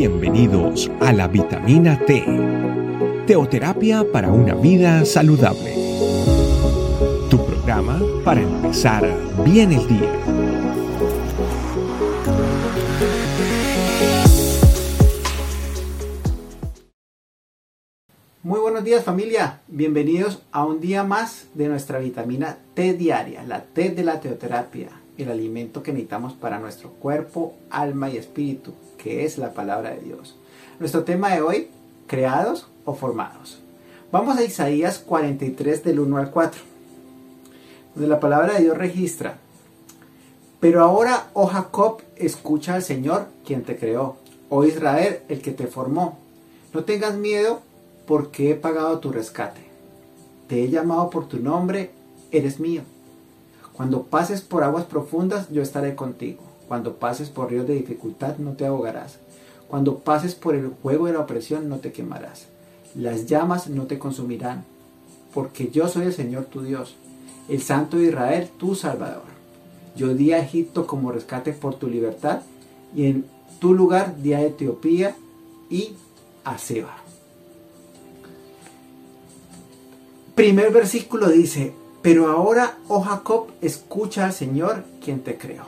Bienvenidos 0.00 0.90
a 0.98 1.12
la 1.12 1.28
vitamina 1.28 1.98
T, 2.06 2.24
teoterapia 3.26 4.02
para 4.10 4.32
una 4.32 4.54
vida 4.54 5.04
saludable. 5.04 5.74
Tu 7.28 7.36
programa 7.44 8.00
para 8.24 8.40
empezar 8.40 9.06
bien 9.44 9.72
el 9.72 9.86
día. 9.86 10.10
Muy 18.42 18.58
buenos 18.58 18.82
días 18.84 19.04
familia, 19.04 19.60
bienvenidos 19.68 20.40
a 20.50 20.64
un 20.64 20.80
día 20.80 21.04
más 21.04 21.48
de 21.52 21.68
nuestra 21.68 21.98
vitamina 21.98 22.56
T 22.72 22.94
diaria, 22.94 23.42
la 23.42 23.64
T 23.64 23.90
de 23.90 24.02
la 24.02 24.18
teoterapia, 24.18 24.88
el 25.22 25.30
alimento 25.30 25.82
que 25.82 25.92
necesitamos 25.92 26.32
para 26.32 26.58
nuestro 26.58 26.90
cuerpo, 26.90 27.54
alma 27.70 28.10
y 28.10 28.16
espíritu 28.16 28.72
que 28.98 29.24
es 29.24 29.38
la 29.38 29.54
palabra 29.54 29.90
de 29.90 30.00
Dios. 30.00 30.36
Nuestro 30.78 31.04
tema 31.04 31.34
de 31.34 31.42
hoy, 31.42 31.68
creados 32.06 32.68
o 32.84 32.94
formados. 32.94 33.60
Vamos 34.12 34.36
a 34.36 34.44
Isaías 34.44 34.98
43 34.98 35.84
del 35.84 36.00
1 36.00 36.16
al 36.18 36.30
4, 36.30 36.60
donde 37.94 38.08
la 38.08 38.20
palabra 38.20 38.54
de 38.54 38.62
Dios 38.64 38.76
registra, 38.76 39.38
pero 40.60 40.82
ahora, 40.82 41.30
oh 41.32 41.46
Jacob, 41.46 42.02
escucha 42.16 42.74
al 42.74 42.82
Señor, 42.82 43.28
quien 43.46 43.62
te 43.62 43.78
creó, 43.78 44.16
oh 44.50 44.64
Israel, 44.64 45.20
el 45.28 45.40
que 45.40 45.52
te 45.52 45.66
formó. 45.66 46.18
No 46.74 46.84
tengas 46.84 47.16
miedo, 47.16 47.62
porque 48.06 48.50
he 48.50 48.54
pagado 48.54 48.98
tu 48.98 49.10
rescate. 49.10 49.62
Te 50.48 50.62
he 50.62 50.68
llamado 50.68 51.08
por 51.08 51.28
tu 51.28 51.38
nombre, 51.38 51.92
eres 52.30 52.60
mío. 52.60 52.82
Cuando 53.80 54.02
pases 54.02 54.42
por 54.42 54.62
aguas 54.62 54.84
profundas, 54.84 55.48
yo 55.50 55.62
estaré 55.62 55.94
contigo. 55.94 56.42
Cuando 56.68 56.96
pases 56.96 57.30
por 57.30 57.48
ríos 57.48 57.66
de 57.66 57.76
dificultad 57.76 58.36
no 58.36 58.52
te 58.52 58.66
ahogarás. 58.66 59.16
Cuando 59.68 60.00
pases 60.00 60.34
por 60.34 60.54
el 60.54 60.72
fuego 60.82 61.06
de 61.06 61.14
la 61.14 61.20
opresión 61.20 61.70
no 61.70 61.78
te 61.78 61.90
quemarás. 61.90 62.44
Las 62.94 63.24
llamas 63.24 63.68
no 63.68 63.86
te 63.86 63.98
consumirán. 63.98 64.64
Porque 65.32 65.70
yo 65.70 65.88
soy 65.88 66.04
el 66.04 66.12
Señor 66.12 66.44
tu 66.44 66.60
Dios, 66.60 66.94
el 67.48 67.62
Santo 67.62 67.96
de 67.96 68.08
Israel 68.08 68.50
tu 68.58 68.74
Salvador. 68.74 69.22
Yo 69.96 70.12
di 70.12 70.32
a 70.32 70.40
Egipto 70.40 70.86
como 70.86 71.10
rescate 71.10 71.54
por 71.54 71.76
tu 71.76 71.88
libertad 71.88 72.42
y 72.94 73.06
en 73.06 73.24
tu 73.60 73.72
lugar 73.72 74.20
di 74.20 74.34
a 74.34 74.42
Etiopía 74.42 75.16
y 75.70 75.94
a 76.44 76.58
Seba. 76.58 76.98
Primer 80.34 80.70
versículo 80.70 81.30
dice, 81.30 81.72
pero 82.02 82.28
ahora, 82.28 82.78
oh 82.88 83.02
Jacob, 83.02 83.48
escucha 83.60 84.24
al 84.24 84.32
Señor 84.32 84.84
quien 85.04 85.20
te 85.20 85.36
creó. 85.36 85.64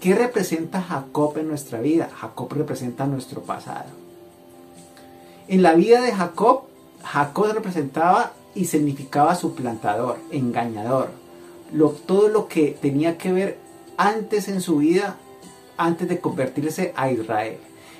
¿Qué 0.00 0.14
representa 0.14 0.82
Jacob 0.82 1.38
en 1.38 1.48
nuestra 1.48 1.80
vida? 1.80 2.10
Jacob 2.14 2.52
representa 2.52 3.06
nuestro 3.06 3.42
pasado. 3.42 3.86
En 5.48 5.62
la 5.62 5.74
vida 5.74 6.02
de 6.02 6.12
Jacob, 6.12 6.64
Jacob 7.02 7.52
representaba 7.54 8.32
y 8.54 8.66
significaba 8.66 9.34
suplantador, 9.34 10.18
engañador. 10.30 11.10
todo 12.06 12.28
lo 12.28 12.48
que 12.48 12.76
tenía 12.80 13.18
que 13.18 13.32
ver 13.32 13.58
antes 13.96 14.48
en 14.48 14.60
su 14.60 14.78
vida, 14.78 15.16
antes 15.76 16.08
de 16.08 16.20
convertirse 16.20 16.92
a 16.96 17.10
Israel. 17.10 17.56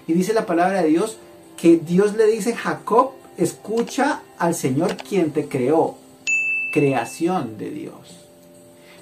Y 0.07 0.13
dice 0.13 0.33
la 0.33 0.47
palabra 0.47 0.83
de 0.83 0.89
Dios 0.89 1.19
que 1.57 1.77
Dios 1.77 2.15
le 2.17 2.27
dice, 2.27 2.55
Jacob, 2.55 3.13
escucha 3.37 4.23
al 4.39 4.55
Señor 4.55 4.97
quien 4.97 5.33
te 5.33 5.49
creó. 5.49 5.97
Creación 6.73 7.59
de 7.59 7.71
Dios. 7.71 8.25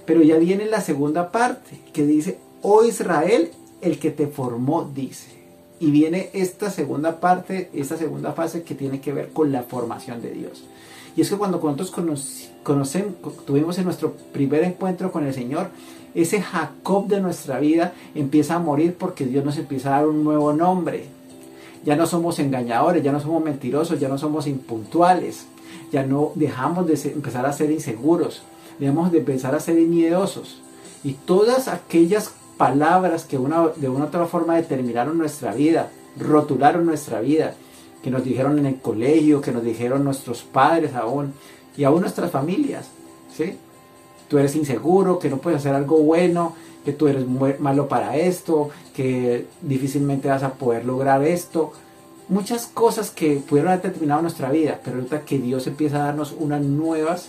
Pero 0.05 0.23
ya 0.23 0.37
viene 0.37 0.67
la 0.67 0.81
segunda 0.81 1.33
parte, 1.33 1.81
que 1.93 2.07
dice, 2.07 2.39
oh 2.63 2.85
Israel, 2.85 3.51
el 3.81 3.99
que 3.99 4.11
te 4.11 4.27
formó, 4.27 4.91
dice. 4.95 5.29
Y 5.81 5.91
viene 5.91 6.31
esta 6.33 6.71
segunda 6.71 7.21
parte, 7.21 7.71
esta 7.75 7.97
segunda 7.97 8.33
fase 8.33 8.63
que 8.63 8.75
tiene 8.75 9.01
que 9.01 9.13
ver 9.13 9.31
con 9.31 9.53
la 9.53 9.63
formación 9.63 10.23
de 10.23 10.31
Dios. 10.31 10.65
Y 11.17 11.23
es 11.23 11.31
que 11.31 11.37
cuando 11.37 11.59
nosotros 11.59 11.91
conocemos, 12.63 13.15
tuvimos 13.47 13.79
en 13.79 13.85
nuestro 13.85 14.13
primer 14.33 14.65
encuentro 14.65 15.11
con 15.11 15.27
el 15.27 15.35
Señor, 15.35 15.71
ese 16.15 16.41
Jacob 16.41 17.09
de 17.09 17.21
nuestra 17.21 17.59
vida 17.59 17.93
empieza 18.15 18.55
a 18.55 18.59
morir 18.59 18.97
porque 18.99 19.27
Dios 19.27 19.45
nos 19.45 19.59
empieza 19.59 19.89
a 19.89 19.99
dar 19.99 20.09
un 20.09 20.25
nuevo 20.25 20.53
nombre. 20.53 21.07
Ya 21.85 21.97
no 21.97 22.07
somos 22.07 22.39
engañadores, 22.39 23.03
ya 23.03 23.13
no 23.13 23.21
somos 23.21 23.45
mentirosos, 23.45 24.01
ya 24.01 24.09
no 24.09 24.19
somos 24.19 24.47
impuntuales, 24.47 25.47
ya 25.93 26.05
no 26.05 26.33
dejamos 26.35 26.87
de 26.87 26.95
empezar 27.13 27.47
a 27.47 27.53
ser 27.53 27.71
inseguros, 27.71 28.43
dejamos 28.79 29.13
de 29.13 29.19
empezar 29.19 29.55
a 29.55 29.61
ser 29.61 29.77
miedosos. 29.77 30.61
Y 31.05 31.13
todas 31.13 31.69
aquellas 31.69 32.33
palabras 32.57 33.25
que 33.25 33.37
de 33.37 33.43
una 33.43 33.63
u 33.63 34.03
otra 34.03 34.27
forma 34.27 34.57
determinaron 34.57 35.19
nuestra 35.19 35.55
vida, 35.55 35.91
rotularon 36.19 36.87
nuestra 36.87 37.21
vida, 37.21 37.55
que 38.03 38.11
nos 38.11 38.25
dijeron 38.25 38.59
en 38.59 38.67
el 38.67 38.81
colegio, 38.81 39.41
que 39.41 39.53
nos 39.53 39.63
dijeron 39.63 40.05
nuestros 40.05 40.43
padres 40.43 40.95
aún, 40.95 41.35
y 41.77 41.85
aún 41.85 42.01
nuestras 42.01 42.31
familias, 42.31 42.89
¿sí? 43.37 43.57
Tú 44.29 44.39
eres 44.39 44.57
inseguro, 44.57 45.19
que 45.19 45.29
no 45.29 45.39
puedes 45.39 45.61
hacer 45.61 45.75
algo 45.75 45.99
bueno, 45.99 46.55
que 46.85 46.93
tú 46.93 47.09
eres 47.09 47.27
malo 47.59 47.89
para 47.89 48.17
esto, 48.17 48.71
que 48.95 49.47
difícilmente 49.61 50.29
vas 50.29 50.43
a 50.43 50.55
poder 50.55 50.85
lograr 50.85 51.25
esto. 51.25 51.73
Muchas 52.29 52.67
cosas 52.67 53.11
que 53.11 53.37
pudieron 53.37 53.73
haber 53.73 53.83
determinado 53.83 54.23
nuestra 54.23 54.51
vida, 54.51 54.81
pero 54.83 54.97
ahorita 54.97 55.21
que 55.23 55.39
Dios 55.39 55.67
empieza 55.67 55.97
a 55.97 56.07
darnos 56.07 56.35
unas 56.39 56.61
nuevas 56.61 57.29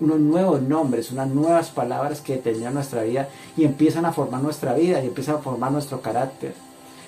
unos 0.00 0.20
nuevos 0.20 0.62
nombres, 0.62 1.10
unas 1.10 1.28
nuevas 1.28 1.70
palabras 1.70 2.20
que 2.20 2.34
determinan 2.34 2.74
nuestra 2.74 3.02
vida 3.02 3.28
y 3.56 3.64
empiezan 3.64 4.04
a 4.04 4.12
formar 4.12 4.42
nuestra 4.42 4.74
vida 4.74 5.02
y 5.02 5.06
empiezan 5.06 5.36
a 5.36 5.38
formar 5.38 5.72
nuestro 5.72 6.00
carácter. 6.00 6.54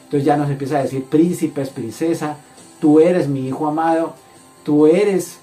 Entonces 0.05 0.25
ya 0.25 0.37
nos 0.37 0.51
empieza 0.51 0.79
a 0.79 0.83
decir 0.83 1.05
príncipes, 1.05 1.71
princesa, 1.71 2.37
tú 2.81 3.01
eres 3.01 3.29
mi 3.29 3.49
hijo 3.49 3.67
amado, 3.67 4.15
tú 4.65 4.87
eres 4.87 5.39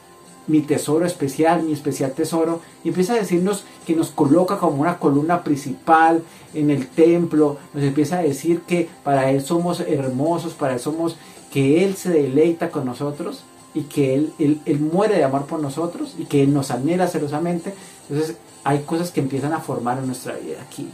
mi 0.47 0.61
tesoro 0.61 1.05
especial, 1.05 1.61
mi 1.63 1.73
especial 1.73 2.11
tesoro, 2.11 2.59
y 2.83 2.89
empieza 2.89 3.13
a 3.13 3.17
decirnos 3.17 3.63
que 3.85 3.95
nos 3.95 4.09
coloca 4.09 4.57
como 4.57 4.81
una 4.81 4.97
columna 4.97 5.43
principal 5.43 6.23
en 6.55 6.71
el 6.71 6.87
templo, 6.87 7.57
nos 7.73 7.83
empieza 7.83 8.17
a 8.17 8.23
decir 8.23 8.61
que 8.61 8.89
para 9.03 9.31
Él 9.31 9.41
somos 9.41 9.79
hermosos, 9.79 10.53
para 10.53 10.73
Él 10.73 10.79
somos, 10.79 11.17
que 11.51 11.83
Él 11.83 11.95
se 11.95 12.09
deleita 12.09 12.69
con 12.69 12.85
nosotros, 12.85 13.43
y 13.73 13.83
que 13.83 14.15
él, 14.15 14.33
él, 14.65 14.79
muere 14.79 15.17
de 15.17 15.23
amor 15.23 15.45
por 15.45 15.59
nosotros 15.59 16.15
y 16.17 16.25
que 16.25 16.43
Él 16.43 16.53
nos 16.53 16.71
anhela 16.71 17.07
celosamente. 17.07 17.73
Entonces 18.09 18.37
hay 18.63 18.79
cosas 18.79 19.11
que 19.11 19.21
empiezan 19.21 19.53
a 19.53 19.59
formar 19.59 19.99
en 19.99 20.07
nuestra 20.07 20.35
vida 20.35 20.61
aquí. 20.61 20.89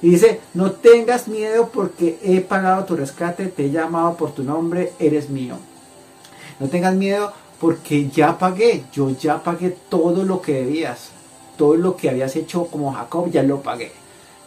Y 0.00 0.10
dice, 0.10 0.40
no 0.54 0.72
tengas 0.72 1.28
miedo 1.28 1.70
porque 1.72 2.18
he 2.22 2.40
pagado 2.40 2.84
tu 2.84 2.96
rescate, 2.96 3.46
te 3.46 3.66
he 3.66 3.70
llamado 3.70 4.16
por 4.16 4.32
tu 4.32 4.42
nombre, 4.42 4.92
eres 4.98 5.28
mío. 5.28 5.56
No 6.60 6.68
tengas 6.68 6.94
miedo 6.94 7.32
porque 7.60 8.08
ya 8.08 8.38
pagué, 8.38 8.84
yo 8.92 9.10
ya 9.10 9.42
pagué 9.42 9.76
todo 9.88 10.24
lo 10.24 10.40
que 10.40 10.54
debías, 10.54 11.10
todo 11.56 11.74
lo 11.76 11.96
que 11.96 12.08
habías 12.08 12.36
hecho 12.36 12.66
como 12.66 12.92
Jacob, 12.92 13.30
ya 13.30 13.42
lo 13.42 13.60
pagué. 13.60 13.90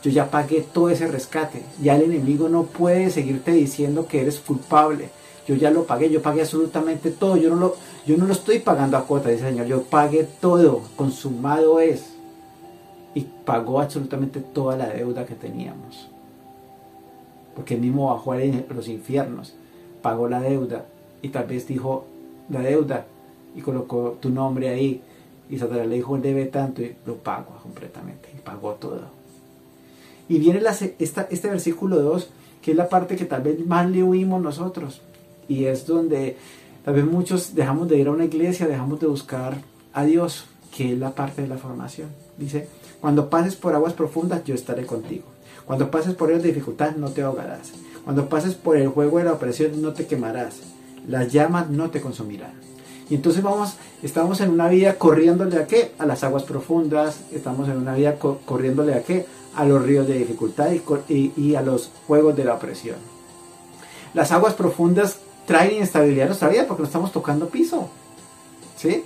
Yo 0.02 0.09
ya 0.09 0.31
pagué 0.31 0.62
todo 0.62 0.90
ese 0.90 1.08
rescate. 1.08 1.62
Ya 1.81 1.96
el 1.96 2.03
enemigo 2.03 2.50
no 2.50 2.63
puede 2.63 3.12
seguirte 3.12 3.52
diciendo 3.52 4.08
que 4.08 4.22
eres 4.22 4.40
culpable 4.40 5.09
yo 5.51 5.57
ya 5.57 5.69
lo 5.69 5.85
pagué, 5.85 6.09
yo 6.09 6.22
pagué 6.22 6.41
absolutamente 6.41 7.12
todo, 7.12 7.35
yo 7.35 7.50
no 7.50 7.57
lo, 7.57 7.75
yo 8.06 8.16
no 8.16 8.25
lo 8.25 8.31
estoy 8.31 8.59
pagando 8.59 8.95
a 8.95 9.06
cuota, 9.06 9.28
dice 9.28 9.50
el 9.50 9.50
Señor, 9.50 9.67
yo 9.67 9.84
pagué 9.84 10.25
todo, 10.39 10.81
consumado 10.95 11.81
es. 11.81 12.13
Y 13.13 13.25
pagó 13.45 13.81
absolutamente 13.81 14.40
toda 14.40 14.78
la 14.78 14.88
deuda 14.88 15.25
que 15.25 15.35
teníamos. 15.35 16.07
Porque 17.53 17.73
él 17.73 17.81
mismo 17.81 18.13
bajó 18.13 18.31
a 18.31 18.38
los 18.73 18.88
infiernos, 18.88 19.53
pagó 20.01 20.29
la 20.29 20.40
deuda 20.40 20.85
y 21.22 21.28
tal 21.28 21.47
vez 21.47 21.67
dijo 21.67 22.06
la 22.50 22.61
deuda 22.61 23.06
y 23.53 23.59
colocó 23.59 24.17
tu 24.22 24.29
nombre 24.29 24.69
ahí. 24.69 25.01
Y 25.50 25.59
Satanás 25.59 25.88
le 25.88 25.95
dijo, 25.95 26.16
él 26.16 26.22
debe 26.22 26.45
tanto 26.45 26.81
y 26.81 26.95
lo 27.06 27.16
pago 27.16 27.57
completamente. 27.61 28.29
Y 28.34 28.40
pagó 28.40 28.75
todo. 28.75 29.01
Y 30.29 30.40
viene 30.40 30.61
este 30.97 31.50
versículo 31.50 32.01
2, 32.01 32.29
que 32.61 32.72
es 32.72 32.78
la 32.78 32.87
parte 32.87 33.17
que 33.17 33.26
tal 33.26 33.41
vez 33.41 33.66
más 33.66 33.90
le 33.90 34.02
oímos 34.02 34.41
nosotros 34.41 35.02
y 35.47 35.66
es 35.66 35.85
donde 35.85 36.38
tal 36.84 36.96
vez 36.96 37.05
muchos 37.05 37.55
dejamos 37.55 37.88
de 37.88 37.97
ir 37.97 38.08
a 38.08 38.11
una 38.11 38.26
iglesia, 38.26 38.67
dejamos 38.67 38.99
de 38.99 39.08
buscar 39.08 39.58
a 39.93 40.03
Dios, 40.03 40.46
que 40.76 40.93
es 40.93 40.99
la 40.99 41.14
parte 41.16 41.41
de 41.41 41.47
la 41.47 41.58
formación. 41.58 42.09
Dice, 42.38 42.67
cuando 42.99 43.29
pases 43.29 43.55
por 43.55 43.76
aguas 43.76 43.93
profundas, 43.93 44.43
yo 44.43 44.55
estaré 44.55 44.85
contigo. 44.85 45.26
Cuando 45.66 45.91
pases 45.91 46.16
por 46.16 46.32
el 46.32 46.41
de 46.41 46.49
dificultad, 46.49 46.96
no 46.96 47.09
te 47.11 47.22
ahogarás. 47.22 47.72
Cuando 48.03 48.29
pases 48.29 48.55
por 48.55 48.78
el 48.78 48.88
juego 48.88 49.20
de 49.20 49.26
la 49.26 49.34
opresión, 49.34 49.82
no 49.82 49.93
te 49.93 50.08
quemarás. 50.08 50.58
Las 51.08 51.32
llamas 51.32 51.70
no 51.70 51.90
te 51.90 52.02
consumirán. 52.02 52.53
Y 53.09 53.16
entonces 53.16 53.43
vamos, 53.43 53.76
estamos 54.02 54.40
en 54.40 54.52
una 54.52 54.70
vida 54.70 54.97
corriéndole 54.97 55.58
a 55.58 55.67
qué? 55.67 55.91
A 55.99 56.05
las 56.05 56.23
aguas 56.23 56.43
profundas, 56.43 57.22
estamos 57.32 57.67
en 57.67 57.78
una 57.78 57.93
vida 57.93 58.17
corriéndole 58.17 58.93
a 58.93 59.03
qué? 59.03 59.26
A 59.55 59.66
los 59.66 59.84
ríos 59.84 60.08
de 60.08 60.14
dificultad 60.14 60.72
y, 61.09 61.34
y 61.35 61.55
a 61.55 61.61
los 61.61 61.91
juegos 62.08 62.35
de 62.38 62.46
la 62.46 62.53
opresión. 62.53 62.96
Las 64.14 64.32
aguas 64.32 64.53
profundas 64.53 65.17
traen 65.52 65.76
inestabilidad 65.76 66.24
a 66.24 66.28
nuestra 66.28 66.50
vida 66.50 66.66
porque 66.66 66.84
no 66.84 66.88
estamos 66.88 67.12
tocando 67.12 67.50
piso. 67.50 67.90
¿Sí? 68.78 69.03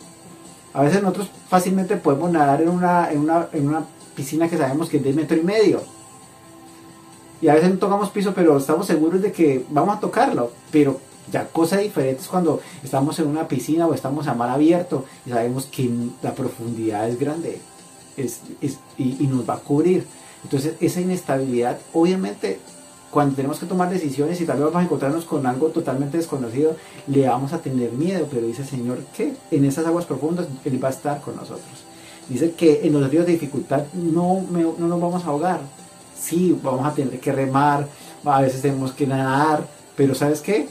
A 0.74 0.84
veces 0.84 1.02
nosotros 1.02 1.30
fácilmente 1.50 1.98
podemos 1.98 2.32
nadar 2.32 2.62
en 2.62 2.70
una, 2.70 3.10
en 3.12 3.68
una, 3.68 3.86
piscina 4.16 4.48
que 4.48 4.58
sabemos 4.58 4.88
que 4.88 4.98
es 4.98 5.04
de 5.04 5.12
metro 5.12 5.36
y 5.36 5.42
medio. 5.42 5.82
Y 7.42 7.50
a 7.50 7.56
veces 7.56 7.70
no 7.70 7.78
tocamos 7.78 8.10
piso, 8.12 8.34
pero 8.34 8.58
estamos 8.58 8.88
seguros 8.88 9.22
de 9.22 9.32
que 9.32 9.66
vamos 9.70 9.98
a 9.98 10.00
tocarlo. 10.00 10.52
Pero 10.72 11.02
ya 11.32 11.48
cosa 11.48 11.78
diferente 11.78 12.22
es 12.22 12.28
cuando 12.28 12.62
estamos 12.82 13.20
en 13.20 13.28
una 13.28 13.48
piscina 13.48 13.88
o 13.88 13.94
estamos 13.94 14.28
a 14.28 14.34
mar 14.34 14.50
abierto 14.50 15.04
y 15.26 15.32
sabemos 15.32 15.66
que 15.66 15.90
la 16.22 16.34
profundidad 16.34 17.10
es 17.10 17.20
grande 17.20 17.60
es, 18.16 18.42
y, 18.62 18.78
y 18.98 19.28
nos 19.28 19.50
va 19.50 19.56
a 19.56 19.60
cubrir. 19.60 20.06
Entonces 20.44 20.76
esa 20.80 21.02
inestabilidad, 21.02 21.78
obviamente, 21.94 22.60
cuando 23.16 23.34
tenemos 23.34 23.60
que 23.60 23.66
tomar 23.66 23.90
decisiones 23.90 24.42
y 24.42 24.46
tal 24.46 24.58
vez 24.58 24.66
vamos 24.66 24.82
a 24.82 24.84
encontrarnos 24.84 25.24
con 25.24 25.48
algo 25.48 25.68
totalmente 25.68 26.18
desconocido, 26.18 26.76
le 27.08 27.26
vamos 27.26 27.54
a 27.54 27.60
tener 27.60 27.94
miedo, 27.94 28.28
pero 28.30 28.46
dice 28.46 28.64
el 28.64 28.68
Señor 28.68 28.98
que 29.16 29.34
en 29.52 29.64
esas 29.64 29.88
aguas 29.88 30.04
profundas 30.04 30.48
Él 30.66 30.84
va 30.84 30.90
a 30.90 30.92
estar 30.92 31.22
con 31.22 31.38
nosotros. 31.38 31.86
Dice 32.28 32.52
que 32.52 32.86
en 32.86 32.92
los 32.92 33.10
ríos 33.10 33.26
de 33.26 33.32
dificultad 33.32 33.86
no, 33.94 34.44
no 34.52 34.88
nos 34.90 35.00
vamos 35.00 35.24
a 35.24 35.28
ahogar. 35.28 35.62
Sí, 36.20 36.60
vamos 36.62 36.86
a 36.86 36.94
tener 36.94 37.18
que 37.22 37.32
remar, 37.32 37.88
a 38.26 38.42
veces 38.42 38.62
tenemos 38.62 38.92
que 38.92 39.08
nadar, 39.08 39.66
pero 39.96 40.14
¿sabes 40.14 40.42
qué? 40.42 40.68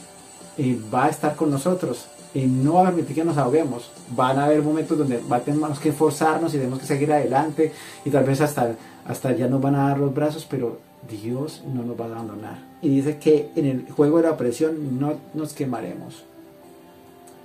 Eh, 0.59 0.79
va 0.93 1.07
a 1.07 1.09
estar 1.09 1.37
con 1.37 1.51
nosotros 1.51 2.09
no 2.43 2.75
va 2.75 2.83
a 2.83 2.85
permitir 2.87 3.15
que 3.15 3.25
nos 3.25 3.39
ahoguemos. 3.39 3.91
Van 4.11 4.39
a 4.39 4.45
haber 4.45 4.61
momentos 4.61 4.99
donde 4.99 5.19
va 5.33 5.37
a 5.37 5.41
tener 5.41 5.61
que 5.81 5.91
esforzarnos 5.91 6.53
y 6.53 6.59
tenemos 6.59 6.79
que 6.81 6.87
seguir 6.87 7.11
adelante 7.11 7.73
y 8.05 8.11
tal 8.11 8.25
vez 8.25 8.41
hasta, 8.41 8.75
hasta 9.07 9.33
ya 9.33 9.47
nos 9.47 9.63
van 9.63 9.77
a 9.77 9.89
dar 9.89 9.99
los 9.99 10.13
brazos, 10.13 10.47
pero 10.51 10.79
Dios 11.11 11.63
no 11.73 11.83
nos 11.83 11.99
va 11.99 12.05
a 12.05 12.09
abandonar. 12.09 12.59
Y 12.83 12.89
dice 12.89 13.19
que 13.19 13.51
en 13.57 13.67
el 13.67 13.91
juego 13.91 14.19
de 14.19 14.25
la 14.25 14.37
presión 14.37 14.99
no 14.99 15.15
nos 15.35 15.53
quemaremos, 15.53 16.25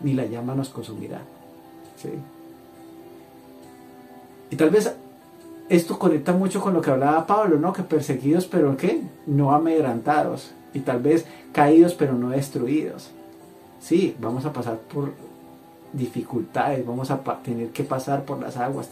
ni 0.01 0.13
la 0.13 0.25
llama 0.25 0.55
nos 0.55 0.69
consumirá. 0.69 1.21
¿sí? 2.01 2.09
Y 4.51 4.55
tal 4.55 4.69
vez 4.69 4.93
esto 5.69 5.99
conecta 5.99 6.33
mucho 6.33 6.61
con 6.61 6.73
lo 6.73 6.81
que 6.81 6.89
hablaba 6.89 7.27
Pablo, 7.27 7.59
¿no? 7.59 7.71
Que 7.73 7.83
perseguidos, 7.83 8.47
pero 8.47 8.75
¿qué? 8.75 9.01
No 9.27 9.53
amedrantados. 9.53 10.51
Y 10.73 10.79
tal 10.79 11.01
vez 11.01 11.25
caídos, 11.53 11.93
pero 11.93 12.13
no 12.13 12.29
destruidos. 12.29 13.11
Sí, 13.79 14.15
vamos 14.19 14.45
a 14.45 14.53
pasar 14.53 14.77
por 14.77 15.13
dificultades, 15.93 16.85
vamos 16.85 17.11
a 17.11 17.21
tener 17.43 17.69
que 17.69 17.83
pasar 17.83 18.23
por 18.23 18.39
las 18.39 18.57
aguas, 18.57 18.89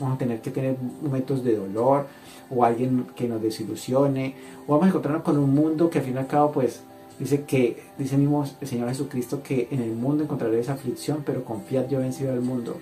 vamos 0.00 0.14
a 0.14 0.18
tener 0.18 0.40
que 0.40 0.50
tener 0.50 0.76
momentos 1.02 1.44
de 1.44 1.56
dolor 1.56 2.06
o 2.50 2.64
alguien 2.64 3.06
que 3.14 3.28
nos 3.28 3.42
desilusione, 3.42 4.34
o 4.66 4.72
vamos 4.72 4.86
a 4.86 4.88
encontrarnos 4.88 5.22
con 5.22 5.38
un 5.38 5.54
mundo 5.54 5.90
que 5.90 5.98
al 5.98 6.04
fin 6.04 6.14
y 6.14 6.18
al 6.18 6.26
cabo 6.26 6.52
pues 6.52 6.82
dice 7.18 7.44
que, 7.44 7.82
dice 7.98 8.16
mismo 8.16 8.44
el 8.60 8.68
Señor 8.68 8.88
Jesucristo 8.88 9.42
que 9.42 9.68
en 9.70 9.80
el 9.80 9.92
mundo 9.92 10.24
encontraréis 10.24 10.68
aflicción, 10.68 11.22
pero 11.24 11.44
confiad 11.44 11.88
yo 11.88 11.98
he 11.98 12.02
vencido 12.02 12.32
al 12.32 12.40
mundo 12.40 12.76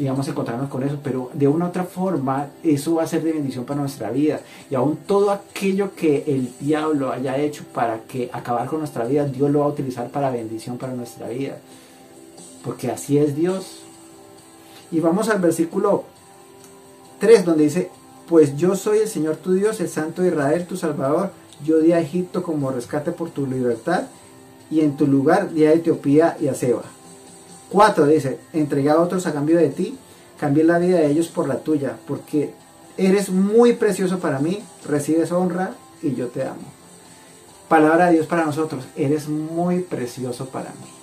y 0.00 0.06
vamos 0.06 0.26
a 0.26 0.30
encontrarnos 0.30 0.70
con 0.70 0.82
eso, 0.82 0.98
pero 1.04 1.30
de 1.34 1.46
una 1.46 1.66
u 1.66 1.68
otra 1.68 1.84
forma 1.84 2.48
eso 2.62 2.94
va 2.94 3.02
a 3.02 3.06
ser 3.06 3.22
de 3.22 3.34
bendición 3.34 3.66
para 3.66 3.80
nuestra 3.80 4.10
vida. 4.10 4.40
Y 4.70 4.74
aún 4.74 4.96
todo 5.06 5.30
aquello 5.30 5.94
que 5.94 6.24
el 6.26 6.50
diablo 6.58 7.12
haya 7.12 7.36
hecho 7.36 7.64
para 7.74 7.98
que 8.04 8.30
acabar 8.32 8.66
con 8.66 8.78
nuestra 8.78 9.04
vida, 9.04 9.26
Dios 9.26 9.50
lo 9.50 9.60
va 9.60 9.66
a 9.66 9.68
utilizar 9.68 10.08
para 10.08 10.30
bendición 10.30 10.78
para 10.78 10.94
nuestra 10.94 11.28
vida. 11.28 11.58
Porque 12.64 12.90
así 12.90 13.18
es 13.18 13.36
Dios. 13.36 13.80
Y 14.90 15.00
vamos 15.00 15.28
al 15.28 15.40
versículo 15.40 16.04
3 17.20 17.44
donde 17.44 17.64
dice, 17.64 17.90
pues 18.28 18.56
yo 18.56 18.76
soy 18.76 18.98
el 18.98 19.08
Señor 19.08 19.36
tu 19.36 19.52
Dios, 19.52 19.80
el 19.80 19.88
Santo 19.88 20.22
de 20.22 20.28
Israel, 20.28 20.66
tu 20.66 20.76
Salvador. 20.76 21.32
Yo 21.64 21.78
di 21.78 21.92
a 21.92 22.00
Egipto 22.00 22.42
como 22.42 22.70
rescate 22.70 23.12
por 23.12 23.30
tu 23.30 23.46
libertad 23.46 24.04
y 24.70 24.80
en 24.80 24.96
tu 24.96 25.06
lugar 25.06 25.52
di 25.52 25.64
a 25.64 25.72
Etiopía 25.72 26.36
y 26.40 26.48
a 26.48 26.54
Seba. 26.54 26.82
4 27.70 28.06
dice, 28.06 28.38
entregué 28.52 28.90
a 28.90 29.00
otros 29.00 29.26
a 29.26 29.32
cambio 29.32 29.58
de 29.58 29.68
ti, 29.68 29.96
cambié 30.38 30.64
la 30.64 30.78
vida 30.78 30.98
de 30.98 31.06
ellos 31.06 31.28
por 31.28 31.48
la 31.48 31.58
tuya, 31.58 31.96
porque 32.06 32.52
eres 32.96 33.30
muy 33.30 33.74
precioso 33.74 34.18
para 34.18 34.40
mí, 34.40 34.62
recibes 34.86 35.32
honra 35.32 35.74
y 36.02 36.14
yo 36.14 36.28
te 36.28 36.42
amo. 36.44 36.80
Palabra 37.68 38.06
de 38.06 38.14
Dios 38.14 38.26
para 38.26 38.44
nosotros, 38.44 38.84
eres 38.96 39.28
muy 39.28 39.80
precioso 39.80 40.46
para 40.46 40.70
mí. 40.70 40.99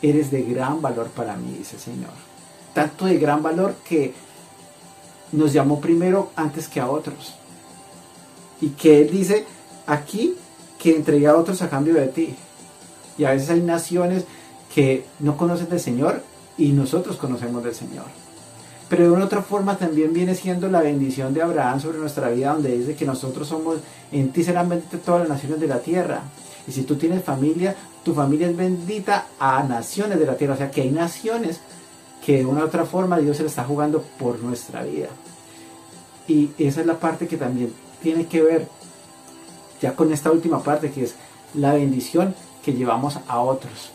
Eres 0.00 0.30
de 0.30 0.42
gran 0.42 0.80
valor 0.80 1.08
para 1.08 1.36
mí, 1.36 1.56
dice 1.58 1.76
el 1.76 1.82
Señor. 1.82 2.10
Tanto 2.74 3.06
de 3.06 3.18
gran 3.18 3.42
valor 3.42 3.74
que 3.88 4.14
nos 5.32 5.52
llamó 5.52 5.80
primero 5.80 6.30
antes 6.36 6.68
que 6.68 6.80
a 6.80 6.88
otros. 6.88 7.34
Y 8.60 8.70
que 8.70 9.02
Él 9.02 9.10
dice 9.10 9.44
aquí 9.86 10.36
que 10.78 10.94
entregué 10.94 11.26
a 11.26 11.36
otros 11.36 11.62
a 11.62 11.70
cambio 11.70 11.94
de 11.94 12.08
ti. 12.08 12.36
Y 13.16 13.24
a 13.24 13.32
veces 13.32 13.50
hay 13.50 13.60
naciones 13.60 14.24
que 14.74 15.04
no 15.18 15.36
conocen 15.36 15.68
del 15.68 15.80
Señor 15.80 16.22
y 16.56 16.72
nosotros 16.72 17.16
conocemos 17.16 17.64
del 17.64 17.74
Señor. 17.74 18.04
Pero 18.88 19.04
de 19.04 19.10
una 19.10 19.26
otra 19.26 19.42
forma 19.42 19.76
también 19.76 20.12
viene 20.12 20.34
siendo 20.34 20.68
la 20.68 20.80
bendición 20.80 21.34
de 21.34 21.42
Abraham 21.42 21.80
sobre 21.80 21.98
nuestra 21.98 22.30
vida, 22.30 22.52
donde 22.52 22.76
dice 22.76 22.94
que 22.94 23.04
nosotros 23.04 23.46
somos, 23.46 23.78
en 24.12 24.32
ti 24.32 24.42
serán 24.42 24.68
benditas 24.68 25.00
todas 25.02 25.20
las 25.20 25.28
naciones 25.28 25.60
de 25.60 25.66
la 25.66 25.80
tierra. 25.80 26.22
Y 26.68 26.72
si 26.72 26.82
tú 26.82 26.96
tienes 26.96 27.24
familia, 27.24 27.74
tu 28.04 28.14
familia 28.14 28.48
es 28.48 28.56
bendita 28.56 29.26
a 29.40 29.62
naciones 29.62 30.18
de 30.18 30.26
la 30.26 30.36
tierra. 30.36 30.54
O 30.54 30.56
sea 30.56 30.70
que 30.70 30.82
hay 30.82 30.90
naciones 30.90 31.60
que 32.24 32.38
de 32.38 32.46
una 32.46 32.62
u 32.62 32.66
otra 32.66 32.84
forma 32.84 33.18
Dios 33.18 33.38
se 33.38 33.42
le 33.42 33.48
está 33.48 33.64
jugando 33.64 34.02
por 34.18 34.38
nuestra 34.40 34.82
vida. 34.82 35.08
Y 36.26 36.50
esa 36.58 36.82
es 36.82 36.86
la 36.86 37.00
parte 37.00 37.26
que 37.26 37.38
también 37.38 37.72
tiene 38.02 38.26
que 38.26 38.42
ver 38.42 38.68
ya 39.80 39.94
con 39.94 40.12
esta 40.12 40.30
última 40.30 40.62
parte, 40.62 40.90
que 40.90 41.04
es 41.04 41.14
la 41.54 41.72
bendición 41.72 42.34
que 42.62 42.74
llevamos 42.74 43.18
a 43.26 43.40
otros 43.40 43.92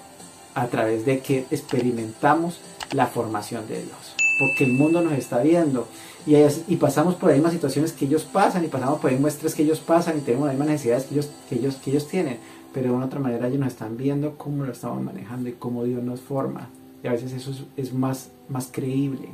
a 0.55 0.67
través 0.67 1.05
de 1.05 1.19
que 1.19 1.45
experimentamos 1.51 2.59
la 2.91 3.07
formación 3.07 3.67
de 3.67 3.83
Dios. 3.83 4.15
Porque 4.39 4.63
el 4.63 4.73
mundo 4.73 5.01
nos 5.01 5.13
está 5.13 5.39
viendo 5.39 5.87
y, 6.25 6.75
pasamos 6.77 7.15
por 7.15 7.29
las 7.29 7.37
mismas 7.37 7.53
situaciones 7.53 7.91
que 7.91 8.05
ellos 8.05 8.23
pasan 8.23 8.63
y 8.63 8.67
pasamos 8.67 8.99
por 8.99 9.11
mismas 9.11 9.33
estrés 9.33 9.53
que 9.55 9.63
ellos 9.63 9.79
pasan 9.79 10.17
y 10.17 10.21
tenemos 10.21 10.47
las 10.47 10.55
mismas 10.55 10.69
necesidades 10.69 11.05
que 11.05 11.13
ellos, 11.15 11.29
que 11.49 11.55
ellos, 11.55 11.75
que 11.75 11.89
ellos 11.91 12.07
tienen. 12.07 12.39
Pero 12.73 12.89
de 12.89 12.95
una 12.95 13.05
otra 13.05 13.19
manera 13.19 13.47
ellos 13.47 13.59
nos 13.59 13.69
están 13.69 13.97
viendo 13.97 14.37
cómo 14.37 14.65
lo 14.65 14.71
estamos 14.71 15.01
manejando 15.01 15.49
y 15.49 15.53
cómo 15.53 15.83
Dios 15.83 16.03
nos 16.03 16.21
forma. 16.21 16.69
Y 17.03 17.07
a 17.07 17.11
veces 17.11 17.33
eso 17.33 17.51
es, 17.51 17.63
es 17.77 17.93
más, 17.93 18.31
más 18.49 18.69
creíble 18.71 19.29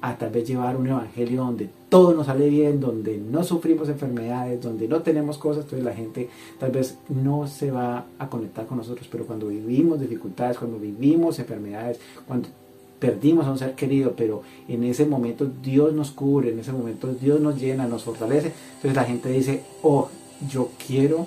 a 0.00 0.16
tal 0.16 0.30
vez 0.30 0.46
llevar 0.46 0.76
un 0.76 0.86
evangelio 0.86 1.42
donde 1.42 1.68
todo 1.88 2.14
nos 2.14 2.26
sale 2.26 2.48
bien, 2.48 2.80
donde 2.80 3.16
no 3.16 3.42
sufrimos 3.42 3.88
enfermedades, 3.88 4.60
donde 4.60 4.88
no 4.88 5.00
tenemos 5.00 5.38
cosas, 5.38 5.64
entonces 5.64 5.84
la 5.84 5.94
gente 5.94 6.28
tal 6.58 6.70
vez 6.70 6.98
no 7.08 7.46
se 7.46 7.70
va 7.70 8.06
a 8.18 8.28
conectar 8.28 8.66
con 8.66 8.78
nosotros, 8.78 9.08
pero 9.10 9.26
cuando 9.26 9.48
vivimos 9.48 10.00
dificultades, 10.00 10.58
cuando 10.58 10.78
vivimos 10.78 11.38
enfermedades, 11.38 11.98
cuando 12.26 12.48
perdimos 12.98 13.46
a 13.46 13.50
un 13.50 13.58
ser 13.58 13.74
querido, 13.74 14.14
pero 14.16 14.42
en 14.68 14.84
ese 14.84 15.06
momento 15.06 15.46
Dios 15.62 15.92
nos 15.92 16.10
cubre, 16.10 16.50
en 16.50 16.60
ese 16.60 16.72
momento 16.72 17.12
Dios 17.12 17.40
nos 17.40 17.60
llena, 17.60 17.86
nos 17.86 18.04
fortalece, 18.04 18.52
entonces 18.76 18.94
la 18.94 19.04
gente 19.04 19.30
dice, 19.30 19.62
oh, 19.82 20.08
yo 20.48 20.70
quiero 20.86 21.26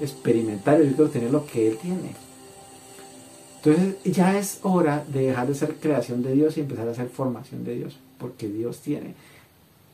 experimentar, 0.00 0.80
yo 0.80 0.88
quiero 0.88 1.10
tener 1.10 1.30
lo 1.30 1.46
que 1.46 1.68
Él 1.68 1.78
tiene. 1.78 2.14
Entonces 3.62 3.96
ya 4.04 4.38
es 4.38 4.60
hora 4.62 5.04
de 5.08 5.26
dejar 5.26 5.46
de 5.46 5.54
ser 5.54 5.76
creación 5.76 6.22
de 6.22 6.32
Dios 6.32 6.56
y 6.56 6.60
empezar 6.60 6.86
a 6.86 6.94
ser 6.94 7.08
formación 7.08 7.64
de 7.64 7.76
Dios, 7.76 7.96
porque 8.18 8.48
Dios 8.48 8.80
tiene 8.80 9.14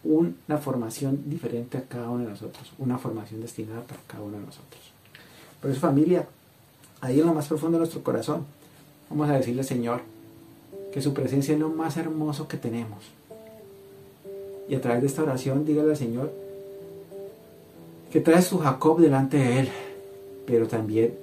una 0.03 0.59
formación 0.59 1.23
diferente 1.27 1.79
a 1.79 1.83
cada 1.83 2.11
uno 2.11 2.25
de 2.25 2.31
nosotros, 2.31 2.73
una 2.79 2.99
formación 2.99 3.41
destinada 3.41 3.83
para 3.83 4.01
cada 4.07 4.23
uno 4.23 4.39
de 4.39 4.47
nosotros. 4.47 4.81
Por 5.61 5.71
eso 5.71 5.81
familia, 5.81 6.27
ahí 7.01 7.21
en 7.21 7.27
lo 7.27 7.35
más 7.35 7.49
profundo 7.49 7.77
de 7.77 7.81
nuestro 7.81 8.03
corazón, 8.03 8.47
vamos 9.11 9.29
a 9.29 9.35
decirle 9.35 9.63
Señor 9.63 10.01
que 10.93 11.03
su 11.03 11.13
presencia 11.13 11.55
es 11.55 11.61
lo 11.61 11.69
más 11.69 11.97
hermoso 11.97 12.49
que 12.49 12.57
tenemos. 12.57 13.05
Y 14.69 14.75
a 14.75 14.81
través 14.81 15.03
de 15.03 15.07
esta 15.07 15.23
oración 15.23 15.65
dígale 15.65 15.91
al 15.91 15.97
Señor 15.97 16.33
que 18.11 18.21
trae 18.21 18.43
su 18.43 18.59
Jacob 18.59 18.99
delante 18.99 19.37
de 19.37 19.61
Él, 19.61 19.69
pero 20.47 20.67
también 20.67 21.15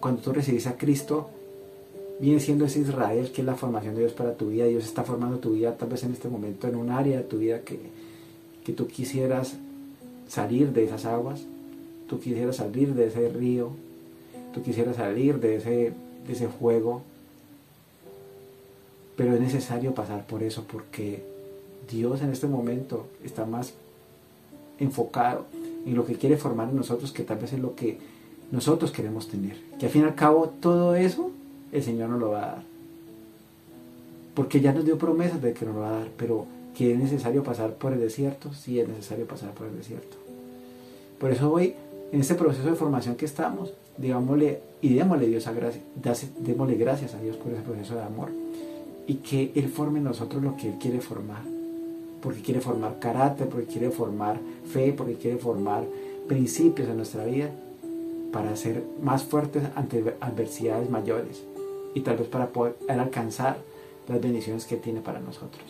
cuando 0.00 0.20
tú 0.20 0.32
recibes 0.32 0.66
a 0.66 0.76
Cristo, 0.76 1.30
viene 2.20 2.38
siendo 2.38 2.66
ese 2.66 2.80
Israel 2.80 3.32
que 3.32 3.40
es 3.40 3.46
la 3.46 3.54
formación 3.54 3.94
de 3.94 4.02
Dios 4.02 4.12
para 4.12 4.34
tu 4.34 4.50
vida. 4.50 4.66
Dios 4.66 4.84
está 4.84 5.02
formando 5.02 5.38
tu 5.38 5.52
vida 5.52 5.76
tal 5.76 5.88
vez 5.88 6.02
en 6.04 6.12
este 6.12 6.28
momento 6.28 6.68
en 6.68 6.76
un 6.76 6.90
área 6.90 7.18
de 7.18 7.24
tu 7.24 7.38
vida 7.38 7.60
que, 7.60 7.78
que 8.64 8.72
tú 8.72 8.86
quisieras 8.86 9.56
salir 10.28 10.72
de 10.72 10.84
esas 10.84 11.06
aguas, 11.06 11.44
tú 12.08 12.20
quisieras 12.20 12.56
salir 12.56 12.94
de 12.94 13.06
ese 13.06 13.28
río, 13.30 13.70
tú 14.52 14.62
quisieras 14.62 14.96
salir 14.96 15.40
de 15.40 15.56
ese, 15.56 15.92
de 16.26 16.32
ese 16.32 16.48
juego. 16.48 17.02
Pero 19.16 19.34
es 19.34 19.40
necesario 19.40 19.94
pasar 19.94 20.26
por 20.26 20.42
eso 20.42 20.64
porque 20.70 21.22
Dios 21.90 22.20
en 22.20 22.30
este 22.30 22.46
momento 22.46 23.06
está 23.24 23.46
más 23.46 23.72
enfocado 24.78 25.46
en 25.86 25.94
lo 25.94 26.04
que 26.06 26.14
quiere 26.14 26.36
formar 26.36 26.68
en 26.68 26.76
nosotros 26.76 27.12
que 27.12 27.22
tal 27.22 27.38
vez 27.38 27.52
es 27.52 27.60
lo 27.60 27.74
que 27.74 27.98
nosotros 28.50 28.90
queremos 28.90 29.28
tener. 29.28 29.56
Que 29.78 29.86
al 29.86 29.92
fin 29.92 30.02
y 30.02 30.04
al 30.04 30.14
cabo 30.14 30.52
todo 30.60 30.94
eso 30.94 31.30
el 31.72 31.82
Señor 31.82 32.10
nos 32.10 32.20
lo 32.20 32.30
va 32.30 32.38
a 32.38 32.46
dar. 32.46 32.62
Porque 34.34 34.60
ya 34.60 34.72
nos 34.72 34.84
dio 34.84 34.98
promesas 34.98 35.40
de 35.42 35.52
que 35.52 35.64
nos 35.64 35.74
lo 35.74 35.80
va 35.82 35.88
a 35.88 35.98
dar, 36.00 36.08
pero 36.16 36.46
que 36.76 36.92
es 36.92 36.98
necesario 36.98 37.42
pasar 37.42 37.74
por 37.74 37.92
el 37.92 38.00
desierto, 38.00 38.52
sí 38.52 38.80
es 38.80 38.88
necesario 38.88 39.26
pasar 39.26 39.52
por 39.52 39.66
el 39.66 39.76
desierto. 39.76 40.16
Por 41.18 41.30
eso 41.30 41.52
hoy, 41.52 41.74
en 42.12 42.20
este 42.20 42.34
proceso 42.34 42.68
de 42.68 42.74
formación 42.74 43.14
que 43.14 43.24
estamos, 43.24 43.72
digámosle 43.96 44.60
y 44.82 44.94
démosle, 44.94 45.28
Dios 45.28 45.46
a 45.46 45.52
gracia, 45.52 45.80
démosle 46.38 46.74
gracias 46.74 47.14
a 47.14 47.20
Dios 47.20 47.36
por 47.36 47.52
ese 47.52 47.62
proceso 47.62 47.94
de 47.94 48.02
amor 48.02 48.30
y 49.06 49.14
que 49.16 49.52
Él 49.54 49.68
forme 49.68 49.98
en 49.98 50.04
nosotros 50.04 50.42
lo 50.42 50.56
que 50.56 50.68
Él 50.68 50.74
quiere 50.80 51.00
formar. 51.00 51.53
Porque 52.24 52.40
quiere 52.40 52.62
formar 52.62 52.98
carácter, 53.00 53.50
porque 53.50 53.66
quiere 53.66 53.90
formar 53.90 54.40
fe, 54.72 54.94
porque 54.94 55.16
quiere 55.16 55.36
formar 55.36 55.84
principios 56.26 56.88
en 56.88 56.96
nuestra 56.96 57.26
vida 57.26 57.50
para 58.32 58.56
ser 58.56 58.82
más 59.02 59.24
fuertes 59.24 59.62
ante 59.76 60.02
adversidades 60.20 60.88
mayores 60.88 61.44
y 61.94 62.00
tal 62.00 62.16
vez 62.16 62.26
para 62.28 62.48
poder 62.48 62.76
alcanzar 62.88 63.58
las 64.08 64.22
bendiciones 64.22 64.64
que 64.64 64.78
tiene 64.78 65.02
para 65.02 65.20
nosotros. 65.20 65.62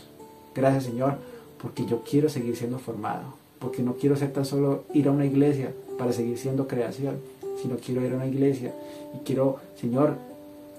Gracias 0.55 0.85
Señor, 0.85 1.17
porque 1.61 1.87
yo 1.87 2.05
quiero 2.09 2.29
seguir 2.29 2.55
siendo 2.57 2.79
formado, 2.79 3.35
porque 3.59 3.83
no 3.83 3.95
quiero 3.95 4.15
ser 4.15 4.33
tan 4.33 4.45
solo 4.45 4.85
ir 4.95 5.09
a 5.09 5.11
una 5.11 5.27
iglesia 5.27 5.73
para 5.99 6.13
seguir 6.13 6.39
siendo 6.39 6.69
creación, 6.69 7.17
sino 7.61 7.79
quiero 7.79 8.07
ir 8.07 8.13
a 8.13 8.17
una 8.17 8.27
iglesia 8.29 8.73
y 9.13 9.25
quiero, 9.25 9.59
Señor, 9.75 10.15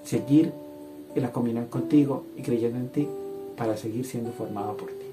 seguir 0.04 0.54
en 1.14 1.22
la 1.22 1.32
comunión 1.32 1.66
contigo 1.66 2.24
y 2.34 2.40
creyendo 2.40 2.78
en 2.78 2.88
ti 2.88 3.06
para 3.58 3.76
seguir 3.76 4.06
siendo 4.06 4.32
formado 4.32 4.74
por 4.78 4.88
ti. 4.88 5.05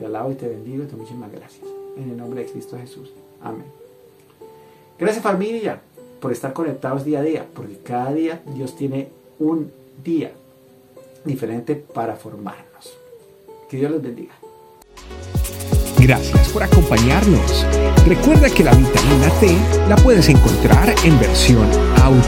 Te 0.00 0.06
alabo 0.06 0.32
y 0.32 0.34
te 0.34 0.48
bendigo 0.48 0.82
y 0.82 0.86
te 0.86 0.96
muchísimas 0.96 1.30
gracias. 1.30 1.62
En 1.94 2.10
el 2.10 2.16
nombre 2.16 2.42
de 2.42 2.50
Cristo 2.50 2.78
Jesús. 2.78 3.12
Amén. 3.42 3.66
Gracias 4.98 5.22
familia 5.22 5.78
por 6.20 6.32
estar 6.32 6.54
conectados 6.54 7.04
día 7.04 7.20
a 7.20 7.22
día, 7.22 7.46
porque 7.54 7.76
cada 7.84 8.10
día 8.14 8.42
Dios 8.54 8.74
tiene 8.76 9.08
un 9.38 9.70
día 10.02 10.32
diferente 11.22 11.76
para 11.76 12.16
formarnos. 12.16 12.96
Que 13.68 13.76
Dios 13.76 13.90
los 13.90 14.00
bendiga. 14.00 14.32
Gracias 15.98 16.48
por 16.48 16.62
acompañarnos. 16.62 17.66
Recuerda 18.06 18.48
que 18.48 18.64
la 18.64 18.72
vitamina 18.72 19.28
T 19.38 19.54
la 19.86 19.96
puedes 19.96 20.30
encontrar 20.30 20.94
en 21.04 21.20
versión 21.20 21.68
audio, 22.02 22.22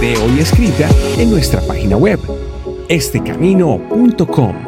video 0.00 0.36
y 0.36 0.38
escrita 0.38 0.88
en 1.18 1.32
nuestra 1.32 1.60
página 1.62 1.96
web, 1.96 2.20
estecamino.com. 2.88 4.67